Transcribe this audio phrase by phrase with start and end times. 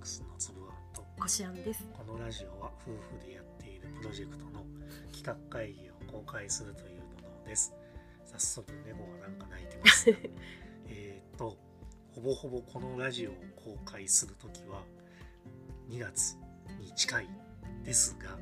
[0.00, 1.04] クスのつぶあんと。
[1.18, 1.86] こしあんです。
[1.92, 4.64] このラジオは夫婦でやっているプロジェクトの
[5.12, 7.74] 企画会議を公開するというものです。
[8.24, 10.18] 早速猫がなんか泣いてますが
[10.88, 11.58] えっと
[12.14, 14.84] ほぼほぼこのラジオを公開するときは
[15.88, 16.36] 2月
[16.78, 17.28] に近い
[17.84, 18.38] ですが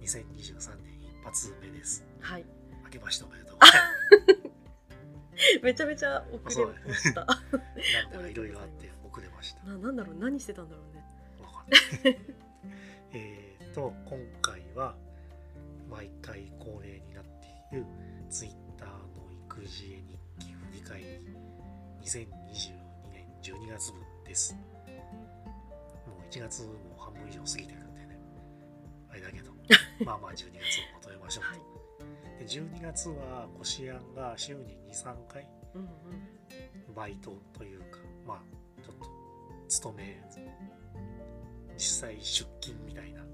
[0.00, 2.04] 2023年一発目です。
[2.20, 2.44] はい。
[2.84, 3.58] 明けましておめでとう。
[3.60, 7.24] ございめちゃめちゃ遅れました。
[7.26, 7.42] ます
[8.02, 11.04] なんだかいろいろあって遅れましたな、なんだろう、何してたんだろうね。
[11.40, 12.18] わかんない。
[13.14, 14.96] えっと、今回は
[15.88, 17.46] 毎回恒例になって
[17.76, 17.86] いる
[18.28, 21.06] Twitter の育児絵日記振り返り
[22.02, 22.74] 2022
[23.12, 24.54] 年12月分です。
[24.54, 24.60] も
[26.18, 28.18] う1月も半分以上過ぎてるんでね。
[29.10, 29.52] あれだけど、
[30.04, 31.50] まあまあ12月を求めましょうと。
[31.50, 31.60] はい
[32.36, 35.84] で12月はこしあんが週に2、3回うんう
[36.90, 36.94] ん。
[36.94, 38.63] バイトというか、まあ
[39.68, 40.22] 勤め、
[41.76, 43.24] 実際出勤みたいな。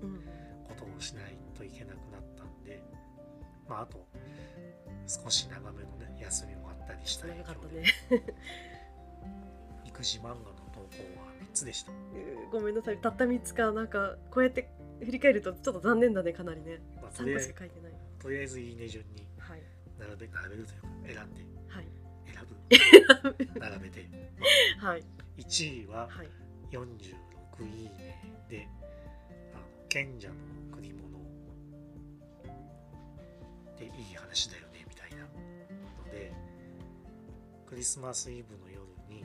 [0.70, 2.82] ことをしないといけなくなったんで、
[3.68, 4.06] まあ、あと
[5.06, 8.24] 少し長めのね休みもあったりした影響で、長かったね。
[9.84, 10.36] 育児漫画の
[10.72, 10.86] 投稿
[11.20, 11.92] は3つでした、
[12.52, 12.98] ごめんなさい。
[12.98, 14.70] たった三つか、なんか、こうやって
[15.00, 16.80] 振り返ると、ちょっと残念だね、かなりね。
[17.02, 17.92] まあ、と三個しか書いてない。
[18.18, 19.62] とりあえずいいね順にはい。
[19.98, 21.88] 並べ並べるというか選んではい。
[22.26, 24.08] 選ぶ 並べて、
[24.80, 25.04] まあはい。
[25.40, 26.28] 1位ははい。
[26.70, 28.68] 46いいねで
[29.54, 30.34] あの賢者の
[30.72, 31.18] 贈り物
[33.76, 36.32] でいい話だよねみたいなので
[37.66, 39.24] クリスマスイブの夜に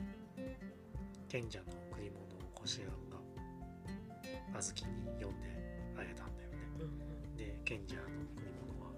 [1.28, 4.88] 賢者の贈り物をこしあんがあずきに
[5.20, 5.48] 読んで
[5.96, 6.86] あげたんだよねうんう
[7.34, 7.36] ん。
[7.36, 8.02] で賢者の
[8.34, 8.90] 贈り物は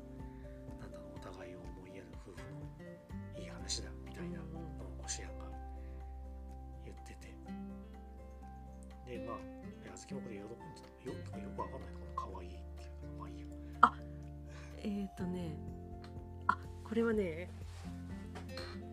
[0.81, 2.39] なんだろうお互いを思いやる夫婦
[3.37, 5.58] のいい話だみたいなのをこしあんが
[9.09, 13.49] でまあいやあずきもこれ喜んでたよよよくわかんないところ可愛いっていうまあいいよ
[14.85, 15.57] えーとね
[16.47, 17.51] あこれはね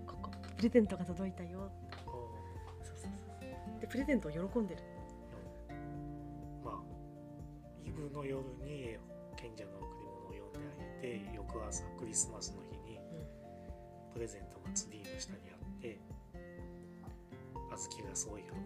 [0.08, 1.70] ここプレゼントが届いたよ。
[2.06, 3.82] そうそうそう。
[3.82, 4.82] でプレゼントを喜んでる。
[6.64, 6.80] まあ
[7.86, 8.98] イブの夜に
[9.36, 13.00] 賢者の贈り物を読んであげて翌朝クリスマスの日に
[14.14, 15.40] プレゼントがツリーの下に
[17.76, 18.64] あってあずきがすごい喜んで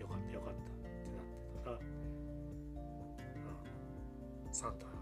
[0.00, 0.74] よかったよかったって
[1.08, 1.24] なっ
[1.54, 1.78] てたら
[4.52, 4.92] サンタが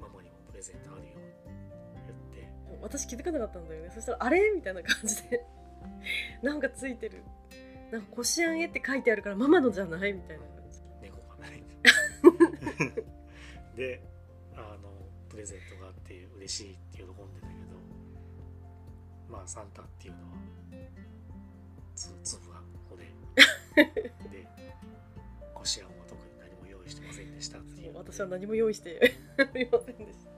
[0.00, 1.22] ママにもプレゼントあるよって
[2.06, 2.40] 言って。
[2.40, 3.90] うん私気づかなかったんだよね。
[3.94, 4.40] そしたらあれ？
[4.54, 5.44] みたいな感じで。
[6.42, 7.22] なんかついてる。
[7.90, 10.12] なんか「こしあんへ」って書いてあるからママのじゃない？
[10.12, 10.80] みたいな感じ。
[11.02, 11.62] 猫がない。
[13.76, 14.02] で
[14.54, 14.90] あの
[15.28, 17.58] プレゼントがあって嬉しいって喜んでたけど
[19.28, 20.36] まあサンタっていうのは
[21.96, 23.10] つ粒が骨で。
[25.54, 27.96] こしあんは特に何も用意してませんでしたっていう。
[27.96, 28.90] 私は何も用意して
[29.56, 30.30] いませんでした。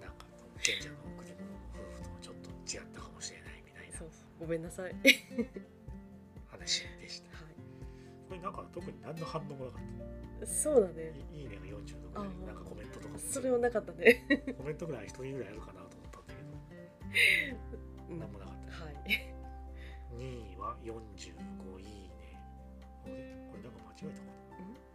[0.00, 0.26] なんか
[0.60, 4.40] 賢者の贈り物の夫婦とちょっと違ったかもしれないみたいなそうそう。
[4.40, 4.92] ごめんなさい。
[4.92, 5.76] はい
[6.50, 7.28] 話でした。
[8.28, 10.46] これなんか特に何の反応もなかった。
[10.46, 11.12] そうだね。
[11.32, 12.28] いいいねが40度ぐらい。
[12.46, 13.18] なんかコメントとかも。
[13.18, 14.26] それはなかったね。
[14.58, 16.42] コメントぐらい一人ぐらいあるかなと思ったんだけ
[17.52, 18.08] ど。
[18.10, 18.18] うん。
[18.18, 18.84] 何もなかった。
[18.84, 18.94] はい。
[19.06, 19.35] 2位
[20.66, 20.88] は45
[21.80, 22.40] いいね。
[23.04, 23.12] あれ
[23.50, 24.26] これなんか間違えたか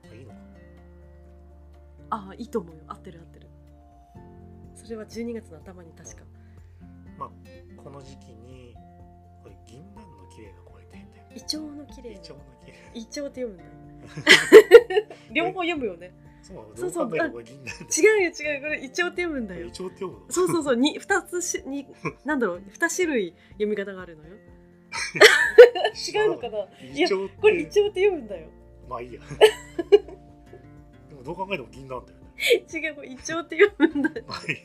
[0.03, 0.11] な？
[0.11, 0.37] あいいのか？
[2.09, 2.81] ああいいと思うよ。
[2.87, 3.47] 合ってる合ってる。
[4.75, 6.23] それは12月の頭に確か。
[7.17, 7.29] まあ
[7.81, 8.75] この時期に
[9.43, 13.69] これ銀杏の綺麗な声って変だイチョウの綺麗イチョウの綺麗イチョウって読むんだよ。
[15.31, 16.13] 両方読むよね。
[16.43, 17.15] そうそうそう。
[17.15, 18.61] 違うよ違う。
[18.61, 19.67] これイチョウって読むんだよ。
[19.67, 20.31] イチョウって読むの？
[20.31, 20.75] そうそうそう。
[20.75, 21.87] に二つしに
[22.25, 22.61] なんだろう。
[22.67, 24.35] 二種類読み方があるのよ
[25.91, 26.65] 違うのかな？
[26.83, 28.47] イチョウってこれイチョウって読むんだよ。
[28.89, 29.21] まあいいや。
[31.09, 32.25] でもどう考えても銀杏だよね。
[32.73, 34.25] 違うこれイチョウって読むんだよ。
[34.27, 34.61] まあいいや。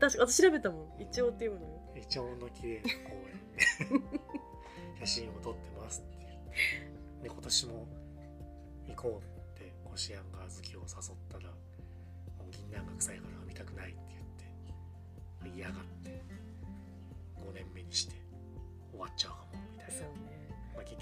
[0.00, 1.02] 確か私調べたもん。
[1.02, 1.80] イチョウって読むのよ。
[1.96, 2.88] イチョウの綺麗な公
[3.28, 4.00] 園。
[5.00, 7.86] で写真を撮ってますっていうで今年も
[8.88, 10.88] 行こうってこしあんがあずきを誘っ
[11.30, 13.98] たらもう銀杏が臭いから見たくないって
[15.44, 16.22] 言って嫌がって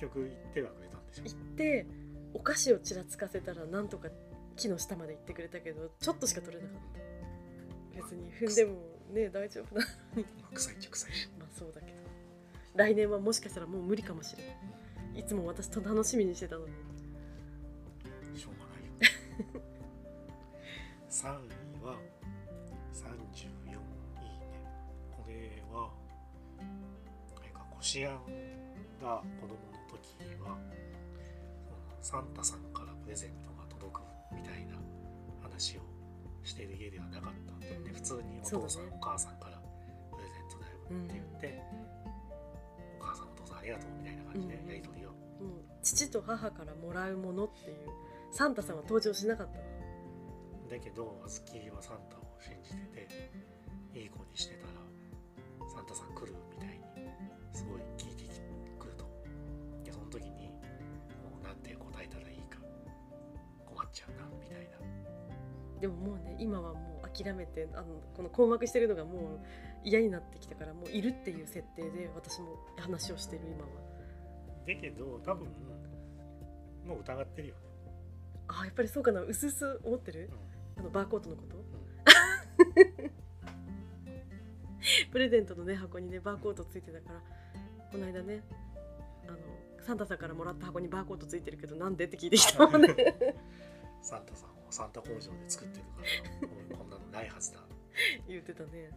[0.08, 1.24] 局行ってはくれたんでしょ？
[1.24, 1.86] 行って
[2.34, 4.08] お菓子をちらつかせたらなんとか
[4.56, 8.02] 木の下まで行ってくれたけどちょっとしか取れなかった。
[8.02, 8.72] 別に踏んでも
[9.12, 9.84] ね大丈夫な。
[10.16, 11.12] のにまあ臭いっちゃ臭い。
[11.12, 11.92] しまあそうだけど。
[12.76, 14.50] 来年はもしかしたらもう無理かもしれな
[15.16, 16.72] いいつも私と楽しみにしてたのに。
[18.36, 18.84] しょうがない
[19.54, 19.62] よ。
[21.08, 21.96] 3位は
[22.92, 23.80] 34いいね。
[25.12, 25.88] これは
[27.38, 28.18] あれかこしあん
[29.00, 30.58] が子供の時は
[32.00, 34.00] サンタさんからプレゼントが届く
[34.34, 34.76] みたいな
[35.42, 35.80] 話を
[36.42, 37.94] してる家ではなかったんだよね、うん。
[37.94, 39.60] 普通にお父さん、ねお母さんから
[40.12, 41.62] プレゼントだよって言って、
[43.00, 44.68] お母さんお父さんありがとうみたいな感じでうん。
[44.68, 45.18] やり取りを、もう
[45.82, 47.76] 父と母からもらうものっていう
[48.32, 49.58] サンタさんは登場しなかった
[50.74, 53.06] だけどあずきはサンタを信じて
[53.92, 54.72] ていい子にしてたら
[55.70, 57.08] サンタさん来るみたいに
[57.52, 57.80] すごい
[61.54, 62.58] なんて答えたらいいか。
[63.66, 64.64] 困っちゃうなみたいな。
[65.80, 67.84] でももうね今はもう諦めてあの
[68.16, 69.40] この困惑してるのがもう
[69.84, 73.70] 嫌になってきたからもういるっていう設定で私も話をしてる今は。
[74.66, 75.46] だけど多分
[76.86, 77.54] もう疑ってるよ。
[77.54, 77.60] ね、
[78.48, 79.20] あやっぱりそうかな。
[79.20, 80.30] うすうす思ってる？
[80.76, 80.80] うん。
[80.80, 81.56] あのバーコードのこと？
[81.56, 81.64] うん。
[85.12, 87.20] プレゼントのね箱にねバーコードついてたから
[87.90, 88.42] この間ね
[89.84, 92.88] サンタさんからもらった箱にバーコードついてるけどなんでって聞いてきたもんね。
[94.02, 97.60] サンタさんをサンタ工場で作ってるから こんなのないはずだ
[98.26, 98.90] 言ってたね。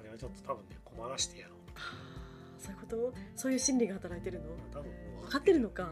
[0.00, 1.58] あれはちょっと多分ね困らしてやろう。
[2.58, 3.14] そういうこと？
[3.36, 4.50] そういう心理が働いてるの？
[4.72, 4.92] 多分
[5.22, 5.60] 分かってる。
[5.60, 5.84] のか。
[5.84, 5.88] っ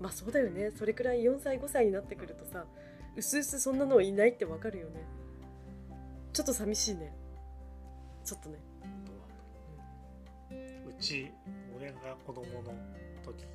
[0.00, 0.70] まあそうだよね。
[0.70, 2.66] それくらい4歳5歳になってくるとさ
[3.16, 5.04] うすうすそんなのいないってわかるよね。
[6.32, 7.14] ちょっと寂しいね。
[8.24, 8.58] ちょっとね。
[10.50, 11.30] うち
[12.02, 12.72] 俺が子供の
[13.24, 13.48] 時の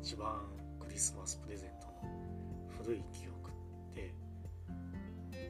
[0.00, 0.40] 一番
[0.80, 1.92] クリスマスプレゼントの
[2.82, 4.14] 古い記憶って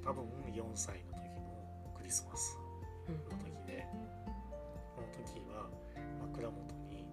[0.05, 2.59] 多分4歳の時のクリスマス
[3.09, 3.87] うんの時で
[4.97, 5.69] この時は
[6.21, 7.07] 枕元に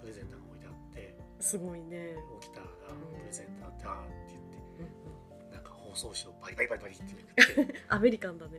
[0.00, 2.14] プレゼントが置いてあってすごいね。
[2.42, 8.58] 起きたらプレゼントあってあーって言ってうんうんなんか包装紙をバリバリバリバリってめくって アメリカンだね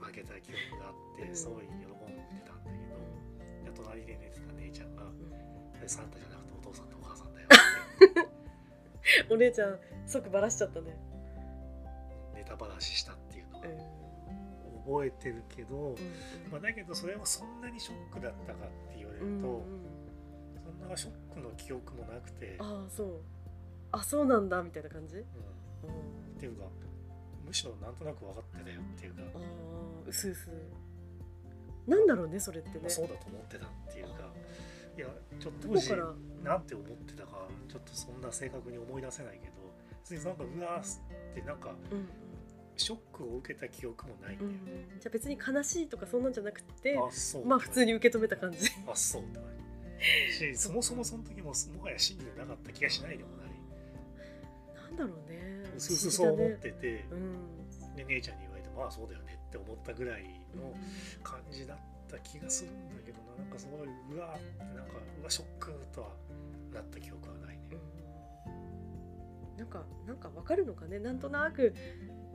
[0.00, 1.36] 開けた記憶があってうん。
[1.36, 1.72] すごい喜
[4.16, 5.02] で寝てた姉ちゃんが
[5.76, 8.14] 「それサンタじゃなくてお父さんとお母さんだよ」っ
[9.28, 10.96] てお姉ちゃん即バラしちゃったね。
[12.34, 14.92] ネタ話したっていうのうん。
[14.92, 15.96] を覚えてるけど、う
[16.50, 19.62] まあ、だけどそれはそんなにショックだったかって言われんうんると、うん。
[20.78, 23.20] そんなショックの記憶もなくて、ああそう。
[23.92, 25.16] あそうなんだみたいな感じ？
[25.16, 25.26] うん、うん。
[26.36, 26.64] っていうか
[27.44, 30.50] むしろなんとなく分かってたよっていうか、ああうすうす
[31.86, 32.78] なんだろうねそれってね。
[32.82, 34.12] まあ、そうだと思ってたっていうか
[34.96, 35.06] いや
[35.40, 35.90] ちょっと当時
[36.44, 39.52] なんて思ってたかちょっとそんな正確に思い出せないけど
[40.00, 42.08] 別になんかうわーってなんかうん
[42.76, 44.50] ショックを受けた記憶もないんだよ。
[44.50, 48.58] うんね、じゃあ別に悲しいとかそんなんじゃなくてあそうまあ普通に受け止めた感じ。
[48.90, 49.52] あそう ってなる
[50.32, 53.50] しそもそもその時ももはや真理でなかった気がしないでもない。
[54.74, 55.64] なんだろうね。
[55.76, 57.96] うすうすそう思ってて、うん。
[57.96, 60.24] で姉ちゃんに言われてまあそうだよねって思ったぐらい
[60.56, 60.72] の
[61.22, 61.76] 感じだっ
[62.10, 63.36] た気がするんだけどな。
[63.36, 66.08] なんかすごいうわーってなんかうわショックとは
[66.72, 67.60] なった記憶はないね、
[68.46, 69.58] うん。
[69.58, 70.98] なんかなんかわかるのかね。
[70.98, 71.74] なんとなく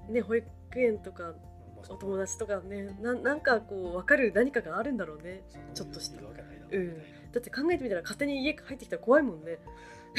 [0.10, 1.34] ね保育園とか
[1.76, 5.42] まあお友達とかねななんかこう分かる何かがあるんだろうね。
[5.74, 6.18] ちょっとした。
[6.18, 6.98] いるわけないだろうん。
[7.32, 9.58] だって考えてみたら勝手に家入ってきたら怖いもんね。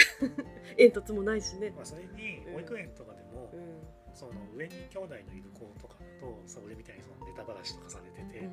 [0.77, 1.73] 煙突もないしね。
[1.75, 8.51] まあ、それに保育園とかでも、うんその上に兄弟のいる子とかだとそう俺みたいにそのネタ話とかされてて、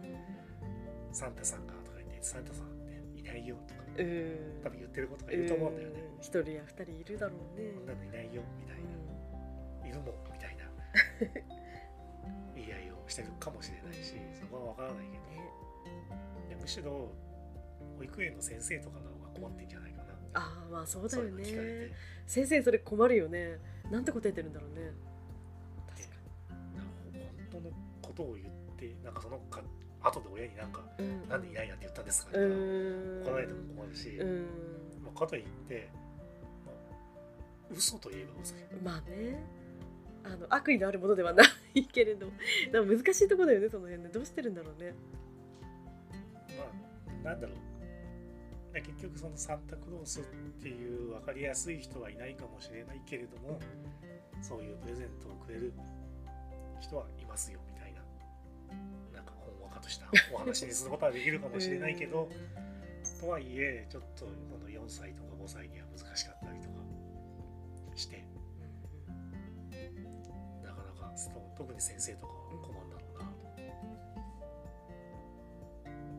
[1.11, 6.21] サンタさんがとか言ってサンタさんっていないよとか多分言ってる子とかいると思うんだよね、うん。
[6.21, 7.73] 一人や二人いるだろうね。
[7.73, 10.69] こんなのいないよみたいな、いるもんみたいな。
[12.53, 15.25] 言い合いをしてるかもしれないしそこは分からないけど。
[16.61, 17.09] むしろ
[17.97, 21.43] 保育園の先生とかの方が困ってんじゃないかな、ああまあそうだよね。
[21.43, 21.91] て。
[22.25, 23.59] 先生それ困るよね。
[23.91, 24.93] なんて答えてるんだろうね
[28.15, 29.61] ことを言ってなんかそのか
[30.01, 31.29] 後で親になんかにうん。
[31.29, 33.23] なんでいないなんて言ったんですかうみたいな、ん。
[33.23, 34.45] 怒られても困るし、うん。
[35.03, 35.89] まあ、かといって、
[36.65, 38.53] まあ、嘘といえば嘘
[38.83, 39.43] まあね。
[40.23, 41.43] あの悪意のあるものではな
[41.75, 42.25] いけれど
[42.71, 44.95] でも難しいところだよねその辺でどうしてるんだろうね。
[46.57, 46.63] ま
[47.29, 47.75] あなんだろう。
[48.73, 50.23] で結局そのサンタクロースっ
[50.61, 53.59] ていう分かりやすい人はいないかもしれないけれども
[54.41, 55.73] そういうプレゼントをくれる
[56.81, 57.74] 人はいますよみ
[59.85, 62.27] としたお話にすることはできるかもしれないけど、
[63.21, 66.73] とはいえちょっとこの4歳とか5歳には難しかったりとか
[67.95, 68.25] して
[70.63, 71.13] なかなか
[71.55, 73.25] 特に先生とかは困るんだろうな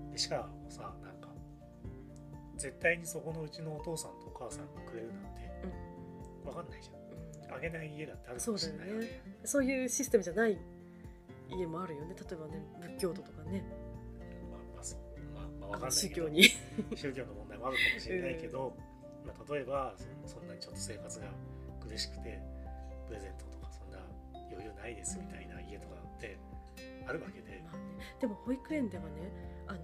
[0.09, 0.13] と。
[0.13, 1.29] でしかもさなんか
[2.57, 5.41] 絶対にそこのうちのお父さんとお母さんがくれるなんて
[6.45, 6.97] 分かんないじゃん。
[7.55, 9.23] あげない家だってあるかもしれないよね。
[9.45, 10.59] そういうシステムじゃない
[11.51, 12.15] 家もあるよね。
[12.15, 13.65] 例えばね仏教徒とかね。
[14.51, 15.01] まあまあそう
[15.35, 15.91] まあ、まあ、分かんないけど。
[15.91, 16.43] 宗教に。
[16.97, 18.77] 宗教の問題もあるかもしれないけど、
[19.27, 21.27] まあ、例えばそそんなにちょっと生活が
[21.81, 22.41] 苦しくて
[23.07, 23.99] プレゼントとかそんな
[24.51, 26.39] 余裕ないですみたいな家とかって
[27.07, 27.83] あるわけで、まあね、
[28.21, 29.11] でも保育園ではね
[29.67, 29.81] あの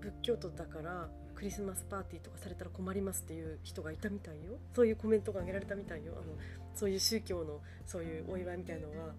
[0.00, 4.58] 仏教徒だからクリスマスパーティーとかされたら困りますっていう人がいたみたいよ。
[4.74, 6.14] そういうコメントが挙げられたみたいよ。
[6.16, 6.32] あの
[6.74, 9.14] そういう宗教のそういうお祝いみたいのは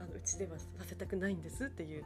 [0.00, 2.04] あのうちではさせたくないんですっていう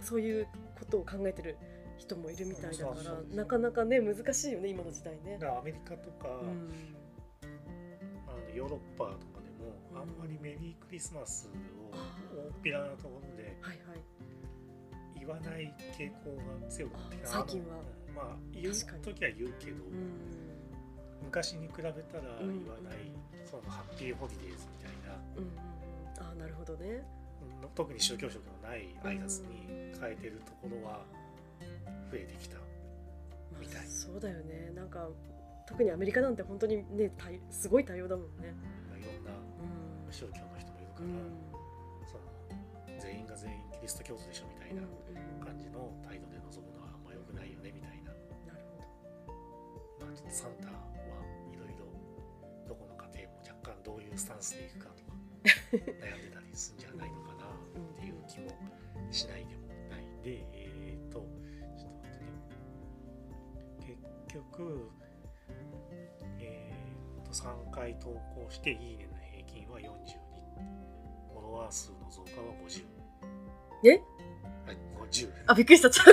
[0.00, 0.46] そういう
[0.78, 1.56] ことを考えてる
[1.98, 5.38] 人もいるみたいだからなかなかね難しいよね今の時代ね。
[5.38, 5.46] だ。
[5.48, 6.70] からアメリカとか、うん。
[8.26, 11.48] あのヨーロッパとかでもうんあんまりメリークリスマス
[11.92, 11.96] を
[12.36, 13.56] 大っぴらなところで
[15.18, 16.34] 言わない傾向
[16.64, 17.76] が強くて最近は。
[18.14, 20.52] まあ言う時は言うけど、うん。
[21.24, 21.94] 昔に比べたら
[22.40, 22.94] 言うんわない、
[23.48, 26.28] そのハッピーホリデーズみたいな。
[26.28, 27.02] あーなるほどね。
[27.66, 29.66] うん特に宗教色のない挨拶に
[30.00, 31.04] 変えてるところは
[32.10, 32.62] 増えてきた、ま
[33.56, 33.86] あみたい。
[33.86, 34.72] そうだよね。
[34.74, 35.08] なんか
[35.66, 38.52] 特にアメリカなんて本当にね多すごい多様だもんね。
[38.88, 40.12] まあ、いろんなうん。
[40.12, 41.32] 宗教の人もいるから、うん。
[42.04, 48.12] その全員が全員キリスト教徒でしょみたいなうん感じの態度で臨むのはあんま良くないよねみたいな、
[48.46, 48.84] なるほ
[49.30, 50.06] ど。
[50.06, 50.84] まあ、ちょっとサンタは
[51.48, 51.88] いろいろ
[52.68, 55.16] どこの家庭も若干どういうスタンスでいくかとか
[55.72, 57.31] 悩んでたりするんじゃないのかな
[57.78, 58.48] っていう気も
[59.10, 62.24] しないでもないでえっ、とちょっと待って
[63.84, 63.96] ね。
[64.26, 64.90] 結局
[66.38, 66.72] え
[67.22, 69.82] っ、と3回投稿していいねの平均は42
[71.32, 72.84] フォロワー数の増加は50
[73.84, 73.88] え？
[74.66, 74.78] はい
[75.10, 75.90] 50あびっくりした。
[75.90, 76.12] ちょっと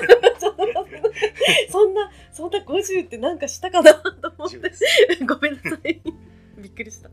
[1.70, 4.84] そんなそんな50ってなんかしたかなと思っ10てです。
[5.26, 6.02] ごめんなさい。
[6.58, 7.10] びっくりした。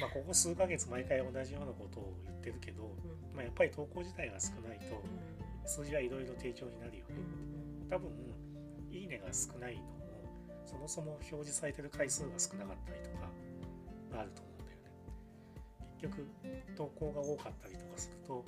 [0.00, 3.36] まあここ数ヶ月毎回同じようなことを言ってるけど、うん。
[3.36, 7.14] まあ、やっぱり投稿自体が少ないとう数字はいろいろ低調になるよね。
[7.86, 8.10] ん多分
[8.90, 10.00] いいねが少ないのも
[10.64, 13.30] そもそも表示されてる回数が少なかったりとか
[14.12, 14.90] があると思うんだよね。
[16.00, 16.26] 結局
[16.76, 18.44] 投稿が多かったりとかすると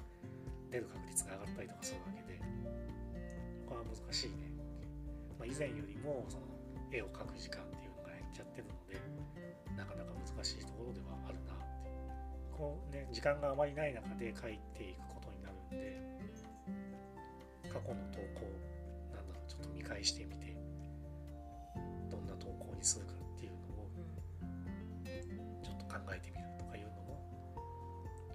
[0.70, 2.40] 出る確率が上がったりとかするわけで
[3.68, 4.50] ここは難しいね、
[5.38, 6.48] まあ、以前よりもその
[6.90, 8.96] 絵を描く時間っていうのが減っちゃってるので
[9.82, 11.90] なかなか難しいところではあるなって。
[12.54, 15.98] こうね時間があまりない中で描いていくことになるんで
[17.66, 18.46] 過去の投稿
[19.10, 20.54] なんだろうちょっと見返してみて
[22.10, 23.90] どんな投稿にするかっていうのを
[25.64, 27.18] ちょっと考えてみるとかいうのも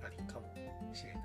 [0.04, 0.52] ありかも
[0.94, 1.24] しれない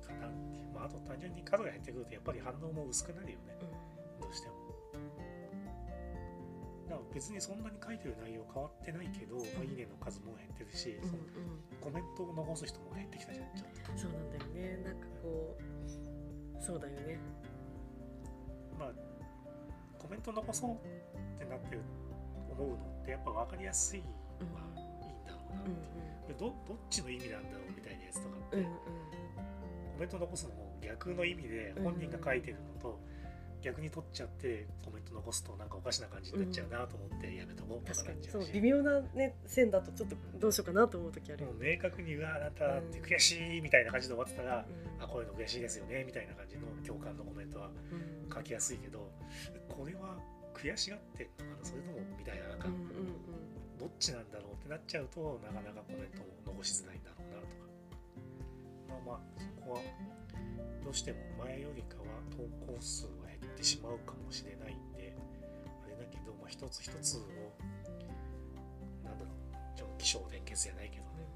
[0.00, 0.56] かなって。
[0.56, 3.52] いうまああと単純に数が減ってくるとやっぱり反応も薄くなるよね
[7.14, 11.22] 別にそんなに書いてる内容変わってないけど、まあ、いいねの数も減ってるし、うんその
[11.80, 13.46] コメントを残す人も減ってきたじゃん。
[13.56, 14.82] ちょっとうんそうなんだよね。
[14.84, 17.18] なんかこうそうだよね。
[18.78, 18.92] まあ
[19.98, 21.82] コメント残そうってなってる
[22.50, 24.06] 思うのってやっぱ分かりやすいの
[24.54, 25.70] はいいんだろうなってう。
[25.70, 28.72] んいう、どどっちの意味なんだろうみたいなやつとかって、うんうん。
[28.72, 33.00] コメント残すのも逆の意味で本人が書いてるのと
[33.62, 37.86] 逆に取っちゃってコメント残すとなんかおかしな感じになっちゃうなと思ってやめとこう。
[37.86, 44.66] とか確かになっちゃしそうう微妙なね線だとちょっとどうしようかなと思う時あるよもう明確に「うわあなたって悔しい」みたいな感じで終わってたら
[44.98, 45.02] 「うん。
[45.02, 49.10] あこういうの悔しいですよね」みたいな感じの共感のコメントはうん書きやすいけど
[49.68, 50.18] これは
[50.54, 52.82] 悔しがってんのかなそれともみたいななんかうんうん。
[53.78, 57.62] どっちなんだろうってなっちゃうとなかなかコメントも残しづらいんだろうなとか。
[58.88, 59.80] まあまあそこは
[60.84, 65.14] どうしても前よりかは投稿数は減ってしまうかもしれないんで
[65.84, 67.20] あれだけど、まあ、一つ一つを
[69.04, 71.26] なんだろうちょっと起承転結じゃないけどね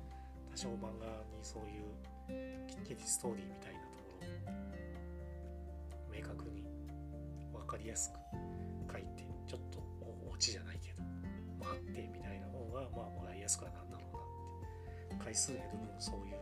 [0.50, 6.64] 多少漫画にそういうきっちりストーリーみたいなところを明確に
[7.52, 9.78] 分かりやすく書いてちょっと
[10.28, 11.02] おオチじゃないけど
[11.60, 16.36] 待ってみたいな方がまあもらいやすくはなんだろうなって回数減る分そういう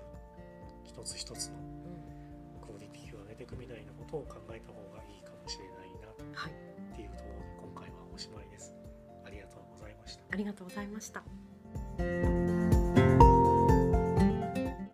[0.85, 1.84] 一つ一つの
[3.35, 6.53] げていくみたいなことを考えた方がいいかもしれないなはい。
[6.53, 8.75] っていうところで今回はおしまいです。
[9.27, 10.23] ありがとうございました。
[10.31, 12.34] ありがとうございました。